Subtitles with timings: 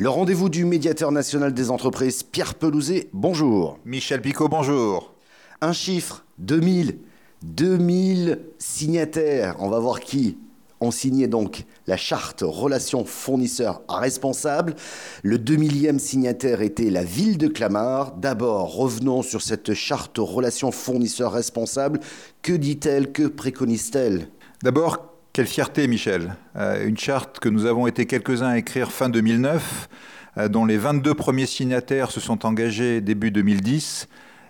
[0.00, 3.78] Le rendez-vous du médiateur national des entreprises, Pierre Pelouzet, bonjour.
[3.84, 5.12] Michel Picot, bonjour.
[5.60, 6.96] Un chiffre, 2000.
[7.42, 9.56] 2000 signataires.
[9.58, 10.38] On va voir qui
[10.80, 14.74] ont signé donc la charte relations fournisseurs responsables.
[15.22, 18.16] Le 2000e signataire était la ville de Clamart.
[18.16, 22.00] D'abord, revenons sur cette charte relations fournisseurs responsables.
[22.40, 23.12] Que dit-elle?
[23.12, 24.28] Que préconise-t-elle?
[24.62, 25.09] D'abord,
[25.40, 26.36] quelle fierté, Michel.
[26.56, 29.88] Euh, une charte que nous avons été quelques-uns à écrire fin 2009,
[30.36, 34.06] euh, dont les 22 premiers signataires se sont engagés début 2010,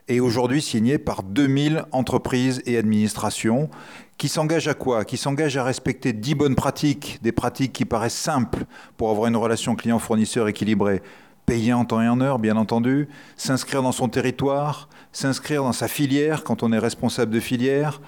[0.09, 3.71] et aujourd'hui signée par 2000 entreprises et administrations
[4.19, 5.05] qui s'engagent à quoi?
[5.05, 8.65] Qui s'engagent à respecter 10 bonnes pratiques, des pratiques qui paraissent simples
[8.97, 11.03] pour avoir une relation client-fournisseur équilibrée
[11.47, 15.89] payer en temps et en heure, bien entendu, s'inscrire dans son territoire, s'inscrire dans sa
[15.89, 18.01] filière quand on est responsable de filière,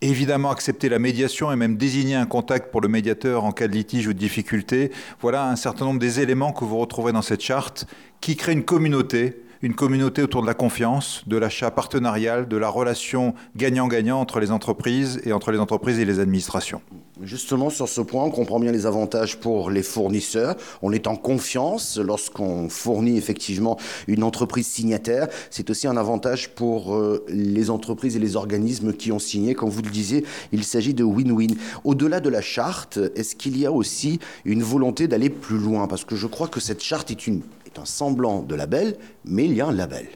[0.00, 3.72] Évidemment, accepter la médiation et même désigner un contact pour le médiateur en cas de
[3.72, 4.92] litige ou de difficulté.
[5.20, 7.86] Voilà un certain nombre des éléments que vous retrouvez dans cette charte
[8.20, 12.68] qui crée une communauté une communauté autour de la confiance, de l'achat partenarial, de la
[12.68, 16.80] relation gagnant-gagnant entre les entreprises et entre les entreprises et les administrations.
[17.22, 20.54] Justement, sur ce point, on comprend bien les avantages pour les fournisseurs.
[20.82, 25.26] On est en confiance lorsqu'on fournit effectivement une entreprise signataire.
[25.50, 29.54] C'est aussi un avantage pour euh, les entreprises et les organismes qui ont signé.
[29.54, 31.56] Comme vous le disiez, il s'agit de win-win.
[31.82, 35.88] Au-delà de la charte, est-ce qu'il y a aussi une volonté d'aller plus loin?
[35.88, 37.42] Parce que je crois que cette charte est une
[37.78, 40.06] un semblant de label, mais il y a un label.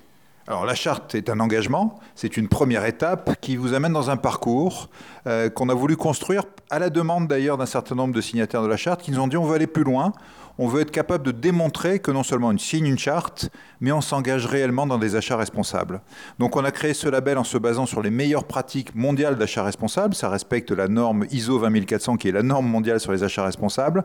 [0.49, 4.17] Alors la charte est un engagement, c'est une première étape qui vous amène dans un
[4.17, 4.91] parcours
[5.27, 8.67] euh, qu'on a voulu construire à la demande d'ailleurs d'un certain nombre de signataires de
[8.67, 10.15] la charte qui nous ont dit on veut aller plus loin,
[10.57, 14.01] on veut être capable de démontrer que non seulement on signe une charte, mais on
[14.01, 16.01] s'engage réellement dans des achats responsables.
[16.39, 19.63] Donc on a créé ce label en se basant sur les meilleures pratiques mondiales d'achat
[19.63, 23.45] responsable, ça respecte la norme ISO 20400 qui est la norme mondiale sur les achats
[23.45, 24.03] responsables,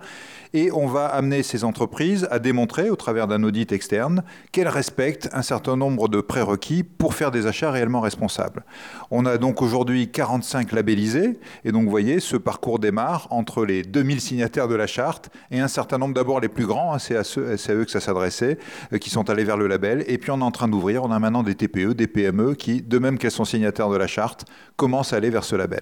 [0.54, 5.30] et on va amener ces entreprises à démontrer au travers d'un audit externe qu'elles respectent
[5.32, 8.66] un certain nombre de prérequis pour faire des achats réellement responsables.
[9.10, 13.84] On a donc aujourd'hui 45 labellisés, et donc vous voyez, ce parcours démarre entre les
[13.84, 17.16] 2000 signataires de la charte et un certain nombre d'abord les plus grands, hein, c'est
[17.16, 18.58] à, à, eux que ça s'adressait,
[18.94, 20.04] euh, qui sont allés vers le label.
[20.08, 22.82] Et puis on est en train d'ouvrir, on a maintenant des TPE, des PME qui,
[22.82, 24.46] de même qu'elles sont signataires de la charte,
[24.76, 25.82] commencent à aller vers ce label.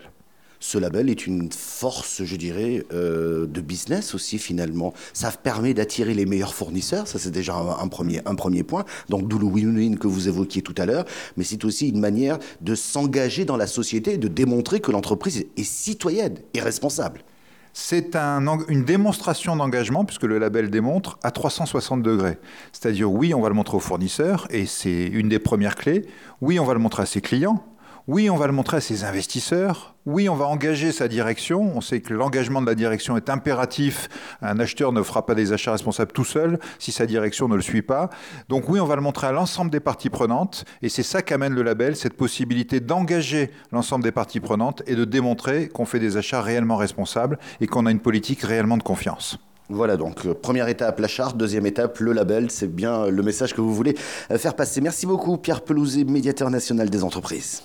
[0.68, 4.96] Ce label est une force, je dirais, euh, de business aussi finalement.
[5.14, 8.84] Ça permet d'attirer les meilleurs fournisseurs, ça c'est déjà un, premier, un premier point.
[9.08, 11.06] Donc d'où le win-win que vous évoquiez tout à l'heure.
[11.38, 15.46] Mais c'est aussi une manière de s'engager dans la société et de démontrer que l'entreprise
[15.56, 17.22] est citoyenne et responsable.
[17.74, 18.16] C'est
[18.68, 22.40] une démonstration d'engagement, puisque le label démontre, à 360 degrés.
[22.72, 26.08] C'est-à-dire, oui, on va le montrer aux fournisseurs, et c'est une des premières clés.
[26.42, 27.64] Oui, on va le montrer à ses clients.
[28.08, 29.96] Oui, on va le montrer à ses investisseurs.
[30.06, 31.76] Oui, on va engager sa direction.
[31.76, 34.10] On sait que l'engagement de la direction est impératif.
[34.44, 37.64] Un acheteur ne fera pas des achats responsables tout seul si sa direction ne le
[37.64, 38.12] suit pas.
[38.48, 40.66] Donc oui, on va le montrer à l'ensemble des parties prenantes.
[40.84, 45.04] Et c'est ça qu'amène le label, cette possibilité d'engager l'ensemble des parties prenantes et de
[45.04, 49.40] démontrer qu'on fait des achats réellement responsables et qu'on a une politique réellement de confiance.
[49.68, 53.56] Voilà, donc euh, première étape, la charte, deuxième étape, le label, c'est bien le message
[53.56, 53.96] que vous voulez
[54.30, 54.80] euh, faire passer.
[54.80, 57.64] Merci beaucoup Pierre Pelouzet, médiateur national des entreprises.